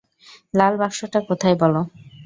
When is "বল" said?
1.61-1.75